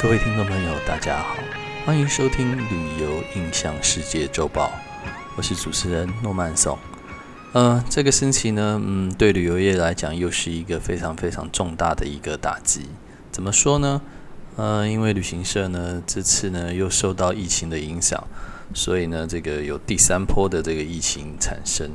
[0.00, 1.36] 各位听众朋友，大家好，
[1.84, 4.70] 欢迎收听《旅游印象世界周报》，
[5.36, 6.78] 我是主持人诺曼松。
[7.52, 12.86] 呃，这个星期呢，嗯，对旅游业来讲，又是一个非常非常重大的一个打击。
[13.32, 14.00] 怎么说呢？
[14.54, 18.24] 呃，因为旅行社呢，这次呢又受到疫情的影响，
[18.72, 21.90] 所以呢，这个有第三波的这个疫情产生。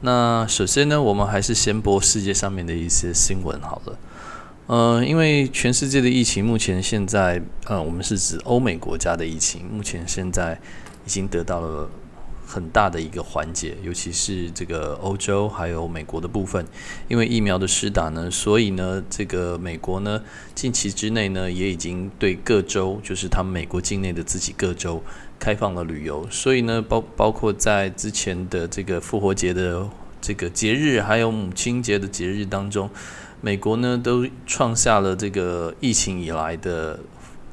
[0.00, 3.98] 那首先呢，我们还是先播世界上面的一些新闻好了。
[4.66, 10.58] 呃，因为全世界的疫情目前现在，呃，我们是指欧美国家的疫情，目前现在
[11.04, 11.90] 已经得到了
[12.46, 16.64] 很大的一个缓解，尤其是这个欧洲还有美国的部分，
[17.08, 20.22] 因为疫苗的施打呢，所以呢，这个美国呢，
[20.54, 25.02] 近期之内呢，也已经对各州，就是他们美国境内的自己各州
[25.38, 29.86] 开放了旅游，所以呢，包包括在之前的这个复活节的
[30.22, 32.88] 这个节日，还有母亲节的节日当中。
[33.44, 36.98] 美国呢都创下了这个疫情以来的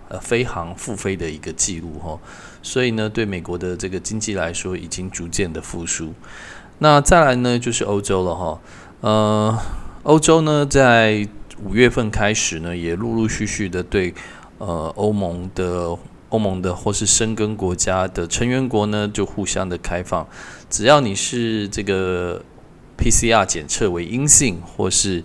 [0.08, 2.18] 呃飞航复飞的一个记录哈，
[2.64, 6.14] 所以呢对美国的这个经济来说已经逐渐的复苏。
[6.80, 8.62] 那再来呢就是欧洲了哈，
[9.02, 9.60] 呃，
[10.04, 11.28] 欧洲呢在
[11.62, 14.14] 五月份开始呢也陆陆续续的对
[14.60, 15.98] 呃欧盟的
[16.30, 20.26] 欧盟的或是生根国家的成员国呢就互相的开放，
[20.70, 22.42] 只要你是这个
[22.98, 25.22] PCR 检测为阴性或是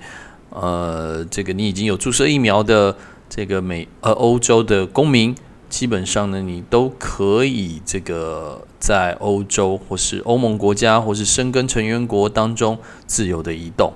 [0.50, 2.96] 呃，这个你已经有注射疫苗的
[3.28, 5.34] 这个美呃欧洲的公民，
[5.68, 13.92] 基本上呢，你都可以这个在欧洲或是欧盟国家或是申根成员国当中自由的移动。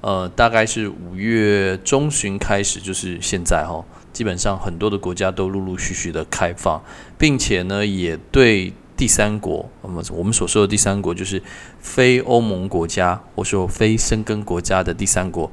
[0.00, 6.80] 呃，大概是五月中旬开始，就是现在哈，基本上很多的国家都陆陆续续的开放，
[7.18, 11.42] 并且呢，也对第三国，我们我们所说的第三国，就是
[11.80, 15.50] 非欧盟国家或说非申根国家的第三国。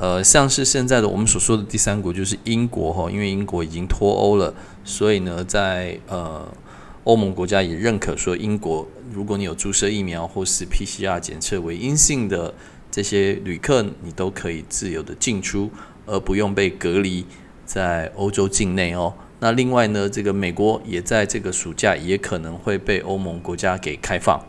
[0.00, 4.54] 呃，像是现在的我们所说的第三国就是英国哈，因为英国已经脱欧了，
[4.84, 6.46] 所以呢，在呃
[7.02, 12.54] 欧盟国家也认可说，英国如果你有注射疫苗或是 PCR 检测为阴性的
[12.92, 15.68] 这些旅客，你都可以自由的进出，
[16.06, 17.26] 而不用被隔离
[17.66, 19.12] 在欧洲境内哦。
[19.40, 24.40] 那另外呢，这个美国也在这个暑假也可能会被欧盟国家给开放。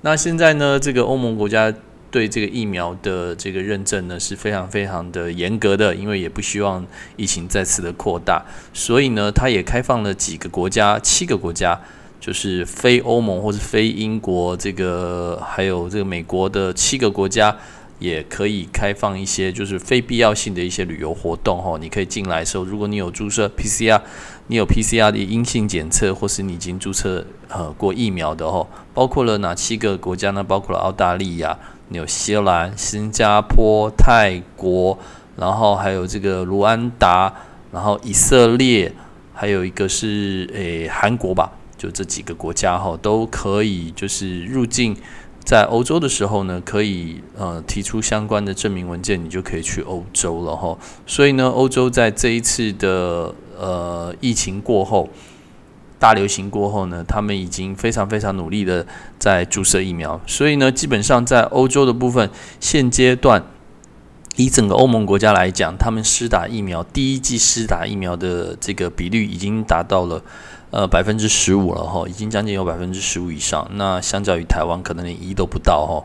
[0.00, 1.72] 那现在呢，这个欧盟国家。
[2.14, 6.86] 对这个疫苗的这个认证呢是非常非常的严格的，因为也不希望
[7.16, 8.40] 疫情再次的扩大，
[8.72, 11.80] 所以呢，它也开放了几个国家，七个国家，
[12.20, 17.56] 就是非欧盟或是非英国这个，还有这个美国的七个国家，
[17.98, 24.00] 也可以开放一些就是非必要性的一些旅游活动哈，你可以进来的时候，如果你有注射 PCR，
[24.46, 28.64] 你有 PCR 的阴性检测，或是你已经注册呃过疫苗的哈，
[28.94, 30.44] 包括了哪七个国家呢？
[30.44, 31.58] 包括了澳大利亚。
[31.88, 34.98] 纽西兰、新加坡、泰国，
[35.36, 37.32] 然后还有这个卢安达，
[37.72, 38.92] 然后以色列，
[39.32, 44.96] 还有一个是诶韩国吧，就这几个国家哈，都可以就是入境
[45.44, 50.76] 在欧洲的时候呢，可以呃提出相关的证明文件，你就可以去欧洲了哈。
[51.06, 55.08] 所以呢，欧洲在这一次的呃疫情过后。
[56.04, 58.86] 大流行过后呢，他们已经非常非常努力的
[59.18, 62.28] 在注射疫苗，所以呢，基本上在欧洲的部分，
[62.60, 63.42] 现阶段
[64.36, 70.22] 以整个欧盟国家来讲，他们施打疫苗第一剂施打疫苗的这个比率已经达到了
[70.70, 73.66] 呃百分之十五了哈，已经将近有百分之十五以上。
[73.72, 76.04] 那相较于台湾，可能连一都不到哈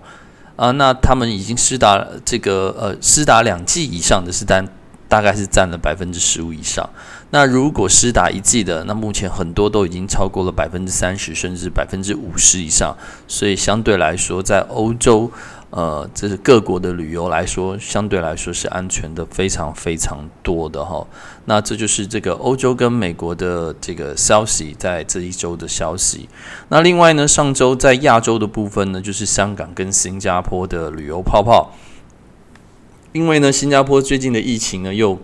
[0.55, 4.65] 啊，那他们已经施打这个呃施打两剂以上的是单
[5.09, 6.89] 大概是占了百分之十五以上。
[7.31, 12.95] 那如果施打一剂的，那目前很多都已经超过了百分之三十，甚至百分之五十以上。
[13.27, 15.31] 所以相对来说，在欧洲，
[15.69, 21.05] 呃，这是各国的旅游来说，相对来说是安全的，非常非常多的哈。
[21.45, 26.27] 那这就是这个欧洲跟美国的这个消息，在这一周的消息。
[26.69, 31.71] 那另外呢，上周在亚洲的部分呢，就是香港跟新加坡的旅游泡泡，
[33.11, 35.19] 因为呢，新加坡最近的疫情呢又。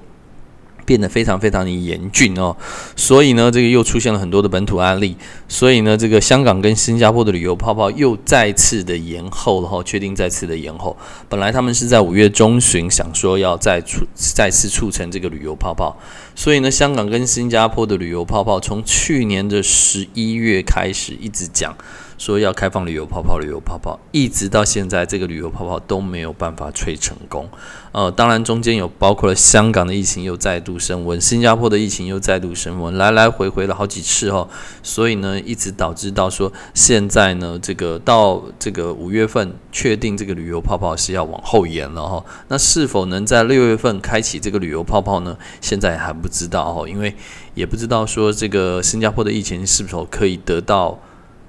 [0.87, 2.55] 变得非常非常的严峻哦，
[2.95, 5.17] 所以呢，这个又出现了很多的本土案例，
[5.47, 10.95] 所以呢，这个香港跟新加坡的旅游泡泡又再次的延后了哈，确定再次的延后。
[11.27, 15.97] 本来他们是在五月中旬想说要再促再次促成这个旅游泡泡，
[16.35, 21.75] 所以呢，香港跟新加坡的旅游泡泡从去年的十一月开始一直讲
[22.17, 27.50] 说要开放旅游泡泡，旅游泡泡，一直到现在这个旅游泡泡都没有办法吹成功。
[27.91, 34.50] 呃，当然中间有包括了香港的疫情又再度升温，新加坡的疫情又再度升温，来来回回了好几次哦，
[34.83, 42.25] 所以呢，一直导致到说现在呢，这个到这个五月份确定这个旅游泡泡是要往后延了哈。
[42.47, 45.38] 那是否能在六月份开启这个旅游泡泡呢？
[45.61, 47.15] 现在还不知道哦，因为
[47.53, 51.00] 也不知道说这个新加坡的疫情是否可以得到。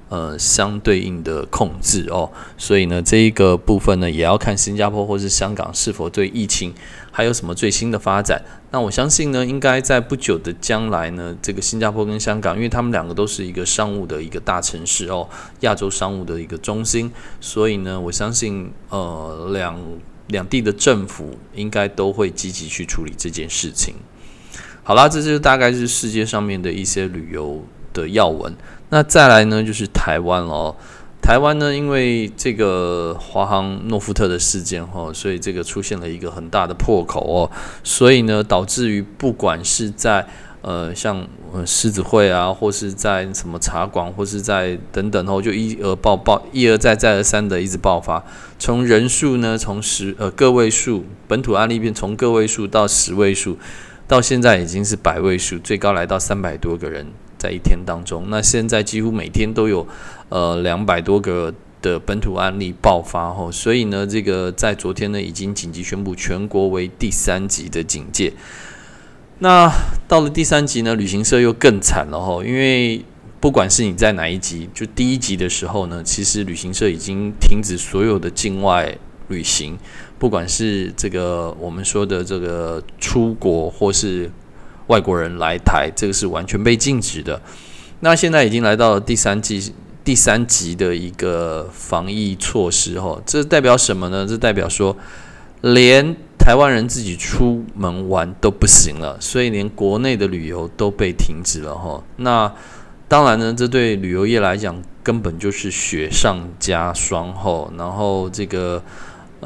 [0.09, 6.73] 呃，相对应的控制哦，所以呢，这一个部分呢，也要看新加坡或是香港是否对疫情
[7.11, 8.41] 还有什么最新的发展。
[8.71, 15.29] 那我相信呢，应该在不久的将来呢，这个新加坡跟香港，因为他们两个都是一个商务的一个大城市哦，
[15.61, 17.11] 亚洲商务的一个中心，
[17.41, 19.77] 所以呢，我相信呃，两
[20.29, 23.95] 两地的政府应该都会积极去处理这件事情。
[24.85, 27.65] 好啦，这就大概是世界上面的一些旅游
[28.03, 28.55] 的要闻。
[28.91, 30.77] 那再来呢，就是台湾哦。
[31.23, 37.51] 台湾呢，因为这个华航诺富特的事件哈，所以这个出现了一个很大的破口哦。
[37.83, 40.25] 所以呢，导致于不管是在
[40.61, 41.27] 呃像
[41.67, 48.23] 狮子会啊，或是在什么茶馆，或是在等等哦，就一而爆爆，一而再再而三的一直爆发。
[48.61, 53.59] 从人数呢，从十呃个位数本土案例变从个位数到十位数，
[54.07, 57.09] 到现在已经是百位数，最高来到三百多个人。
[57.47, 59.87] 在一天当中，那现在几乎每天都有
[60.31, 68.33] 呃两百多个的本土案例爆发吼，所以呢，这个在昨天呢已经紧急宣布全国为第三级的警戒。
[69.39, 69.71] 那
[70.09, 73.05] 到了第三级呢，旅行社又更惨了吼，因为
[73.39, 78.99] 不管是你在哪一级，就第一级的时候呢，其实旅行社已经停止所有的境外
[79.29, 79.79] 旅行，
[80.19, 84.29] 不管是这个我们说的这个出国或是。
[84.89, 87.41] 外国人来台，这个是完全被禁止的。
[88.01, 89.75] 那现在已经来到了第三季、
[90.05, 94.27] 第三级的一个防疫措施，吼，这代表什么呢？
[94.29, 94.97] 这代表说，
[95.63, 102.05] 连台湾人自己出门玩都不行了，所以连国内的旅游都被停止了，吼。
[102.17, 102.53] 那
[103.09, 107.73] 当然呢，这对旅游业来讲根本就是雪上加霜，吼。
[107.77, 108.83] 然后这个。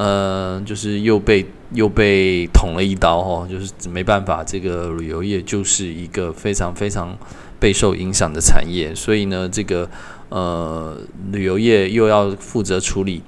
[0.00, 1.44] 呃，就是又被
[1.74, 7.14] 又被捅了一刀哦，就是没办法，这个旅游业就是一个非常非常
[7.58, 9.86] 备受影响的产业，所以呢，这个
[10.30, 10.96] 呃
[11.30, 13.20] 旅游业又要负责处理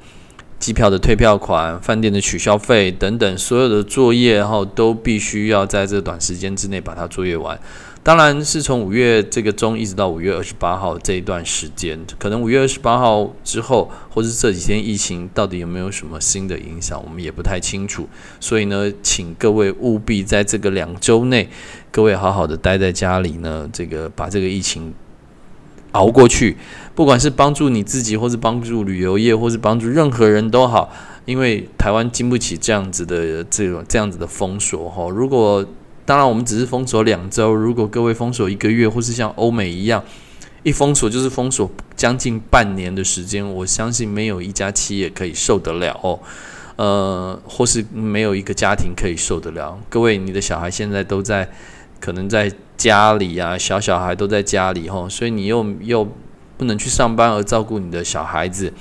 [0.58, 7.60] 机票的退票款、饭店的取消费等等所有的作业，然后都必须要在这短时间之内把它作业完。
[8.04, 18.08] 当然是从五月这个中一直到五月二十八号这一段时间，可能五月二十八号之后，或是这几天疫情到底有没有什么新的影响，我们也不太清楚。
[18.40, 21.48] 所以呢，请各位务必在这个两周内，
[21.92, 24.92] 各位好好的待在家里呢，这个把这个疫情
[25.92, 26.56] 熬过去，
[26.96, 30.90] 不管是帮助你自己，或是帮助旅游业，或是帮助任何人都好，
[31.24, 35.08] 因为台湾经不起这样子的这种这样子的封锁哈。
[35.08, 35.64] 如果
[36.04, 37.54] 当然，我们只是封锁两周。
[37.54, 40.02] 如果各位封锁一个月，或是像欧美一样，
[40.64, 46.18] 一封锁就是封锁将近半年的时间，我相信没有一家企业可以受得了哦。
[46.76, 49.78] 呃，或是没有一个家庭可以受得了。
[49.88, 51.48] 各位，你的小孩现在都在，
[52.00, 56.08] 可能在家里啊，小小孩都在家里吼，所以你又又
[56.56, 58.72] 不能去上班而照顾你的小孩子。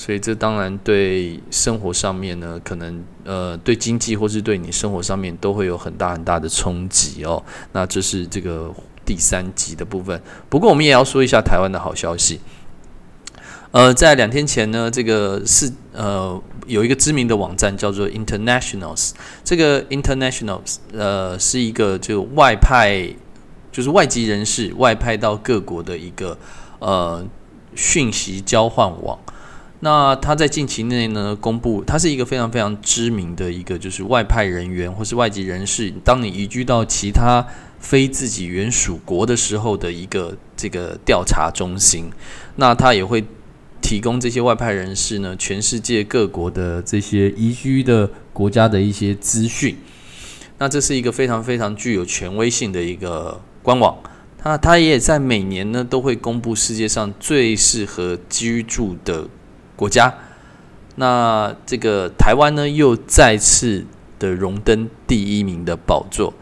[0.00, 7.44] 所以这当然对生活上面呢，可能呃对经济或是对你生活上面都会有很大很大的冲击哦。
[7.72, 8.72] 那这是这个
[9.04, 10.18] 第三级的部分。
[10.48, 12.40] 不过我们也要说一下台湾的好消息。
[13.72, 19.10] 呃，在两天前呢，这个是呃有一个知名的网站叫做 Internationals。
[19.44, 23.06] 这个 Internationals 呃是一个就外派，
[23.70, 26.38] 就是外籍人士外派到各国的一个
[26.78, 27.22] 呃
[27.74, 29.18] 讯息交换网。
[29.82, 37.46] 那他在近期内呢，公布，他是一个非常非常知名的一个，就是外派人员或是外籍人士，当你移居到其他
[37.78, 42.10] 非自己原属国的时候的一个这个调查中心。
[42.56, 43.24] 那他也会
[43.80, 49.78] 提供这些外派人士呢，全世界各国的这些移居的国家的一些资讯。
[50.58, 53.96] 那这是一个非常非常具有权威性的一个官网。
[54.44, 59.26] 那他也在每年呢都会公布世界上最适合居住的。
[59.80, 60.12] 国家，
[60.96, 63.86] 那这个台湾呢，又再次
[64.18, 66.34] 的荣登第一名的宝座。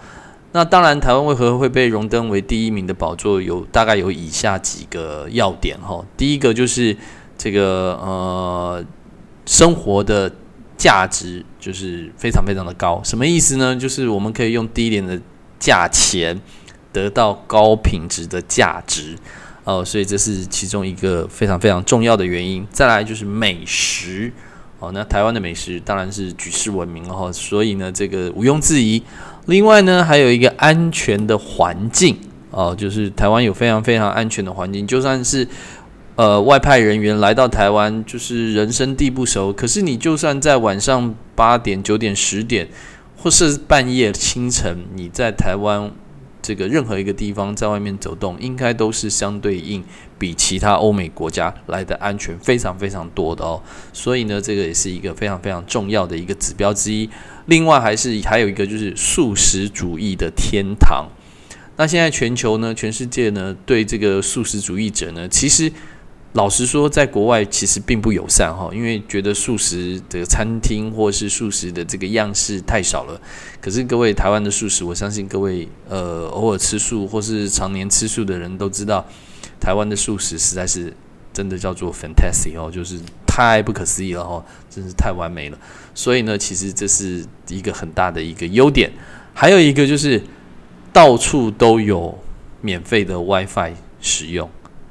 [0.51, 3.41] 那当然，台湾为何会被荣登为第一名的宝座？
[3.41, 6.05] 有大概有以下几个要点哈。
[6.17, 6.97] 第一个就是
[7.37, 8.85] 这个呃，
[9.47, 10.33] 生活的
[10.77, 13.01] 价值就是非常非常的高。
[13.05, 13.77] 什么意思呢？
[13.77, 15.21] 就是我们可以用低廉的
[15.61, 16.41] 价钱
[16.93, 19.17] 得到高品质的价值。
[19.69, 22.67] 哦，所以这是其中一个非常非常重要的原因。
[22.73, 24.33] 再来就是美食，
[24.79, 29.03] 哦，那台湾的美食当然是举世闻名哦，所以呢，这个毋庸置疑。
[29.45, 32.17] 另外呢，还有一个安全的环境，
[32.51, 35.47] 哦，就是台湾有非常非常安全的环境，就算是
[36.15, 42.67] 呃外派人员来到台湾，就是人生地不熟，可是你就算在晚上八点、九点、十点，
[43.19, 45.91] 或是半夜清晨，你在台湾。
[46.49, 49.85] 这个任何一个地方在外面走动，应该都是相对应
[50.19, 53.63] 比其他欧美国家来的安全非常非常多的哦。
[53.93, 57.11] 所以呢，这个也是一个非常非常重要的一个指标之一。
[57.45, 61.07] 另外，还是还有一个就是素食主义的天堂。
[61.77, 65.71] 那现在全球呢，全世界呢，对这个素食主义者呢，其实。
[66.35, 73.21] 老实说，在国外其实并不友善哈，因为觉得素食的餐厅或是素食的这个样式太少了。
[73.61, 79.05] 可是各位台湾的素食，我相信各位呃偶尔吃素或是常年吃素的人都知道，
[79.59, 80.93] 台湾的素食实在是
[81.33, 85.59] 真的叫做 fantastic 哦，就是太不可思议了哈，真是太完美了。
[85.95, 88.93] 所以呢，其实这是一个很大的一个优点。
[89.33, 90.23] 还有一个就是
[90.93, 92.17] 到处都有
[92.61, 94.49] 免费的 WiFi 使用。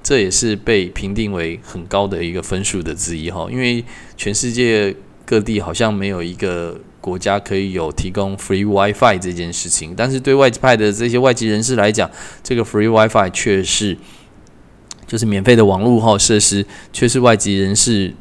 [0.07, 3.83] 这也是被评定为很高的一个分数的之一哈，因为
[4.15, 4.95] 全世界
[5.25, 12.09] 各地好像没有一个国家可以有提供 free WiFi 这件事情，但是对外籍派的这些外籍人士来讲，
[12.41, 13.97] 这个 free WiFi 却是
[15.05, 18.13] 就是免费的网络哈设施，却是外籍人士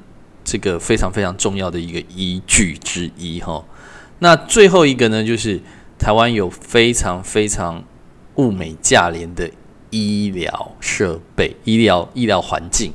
[0.42, 3.64] 这个非常非常重要的一个依据之一哈。
[4.18, 5.60] 那最后一个呢，就是
[6.00, 7.84] 台湾有非常非常
[8.34, 9.48] 物美价廉的。
[9.90, 12.92] 医疗设备、医疗医疗环境，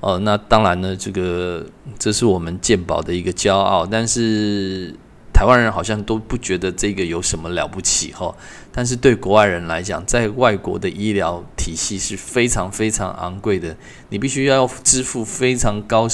[0.00, 1.66] 哦，那当然呢，这个
[1.98, 3.86] 这是我们健保的一个骄傲。
[3.86, 4.94] 但是
[5.32, 8.34] 台湾人好像都不觉得这个有什么了不起哈。
[8.72, 13.76] 但是对国外人来讲，在外国的医疗体系是非常非常昂贵的，
[14.08, 16.08] 你必须要支付非常高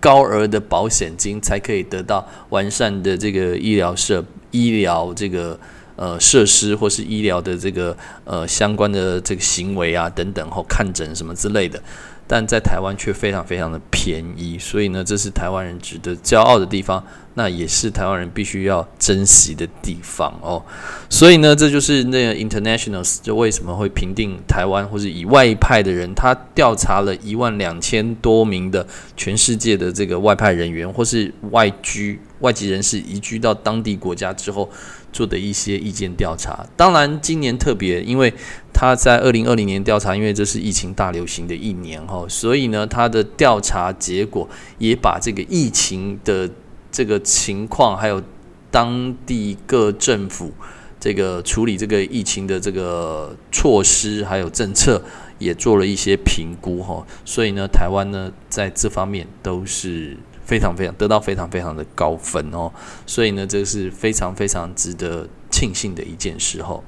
[0.00, 5.58] 高额的保险金，才可以得到完善的这个医疗设医疗这个。
[5.96, 11.82] 呃，设施或是医疗的这个呃相关的这个行为啊等等，或看诊什么之类的，
[12.26, 20.62] 但在台湾却非常非常的便宜，所以呢，这是台湾人值得骄傲的地方，那也是台湾人必须要珍惜的地方哦。
[21.08, 28.86] 所以呢，这就是那个 Internationals 就为什么会评定台湾或是以外派的人，他调查了一万两千多名的
[29.16, 34.70] 全世界的这个外派人员或是外居外籍人士移居到当地国家之后。
[35.16, 38.30] 做的一些意见调查，当然今年特别，因为
[38.70, 44.46] 他在二零二零年调查，因为这是疫情大流行的一年哈，所以呢，他的调查结果
[44.76, 46.50] 也把这个疫情的
[46.92, 48.22] 这个情况，还有
[48.70, 50.52] 当地各政府
[51.00, 55.02] 这个处理这个疫情的这个措施，还有政策，
[55.38, 60.18] 也做了一些评估哈，所以呢，台湾呢在这方面都是。
[60.46, 62.72] 非常非常得到非常非常的高分哦，
[63.04, 66.82] 所以呢，这是非常非常值得庆幸的一件事哦。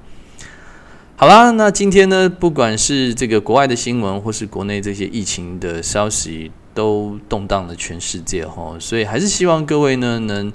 [1.17, 10.53] 好啦，那今天呢，不管是这个国外的新闻，或是国内这些疫情的消息，都动荡了全世界哈，所以还是希望各位呢，能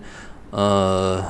[0.52, 1.22] 呃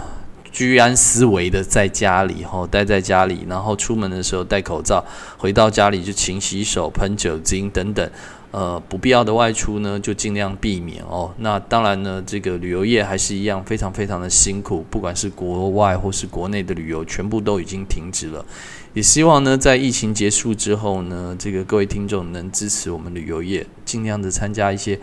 [0.51, 5.03] 居安思危的在家里哈，待在家里，然后出门的时候戴口罩，
[5.39, 8.07] 回到家里就勤洗手、喷酒精等等。
[8.53, 11.33] 呃，不必要的外出呢，就尽量避免哦。
[11.39, 18.45] 那当然呢，这个旅游业还是一样非常非常的辛苦，不管是国外或是国内的旅游，全部都已经停止了。
[18.93, 24.99] 也希望呢，在疫情结束之后呢，这个各位听众能支持我们旅游业，尽量的参加一些。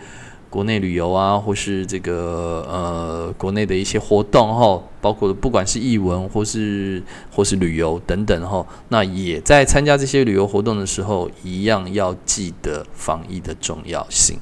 [0.51, 7.01] 国内旅游啊，或是这个呃国内的一些活动哈，包括不管是译文或是
[7.33, 14.37] 或是旅游等等哈，那也在参加这些旅游活动的时候，一样要记得防疫的重要性。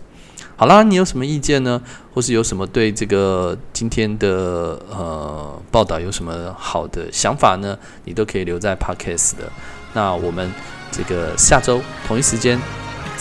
[0.56, 1.80] 好啦，你有什么意见呢？
[2.12, 7.78] 或是有什么对这个今天的呃报道有什么好的想法呢？
[8.06, 9.50] 你都可以留在 Podcast 的。
[9.94, 10.52] 那我们
[10.92, 12.60] 这个下周同一时间。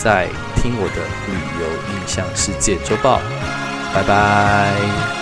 [0.01, 3.19] 在听我的旅游印象世界周报，
[3.93, 5.18] 拜拜。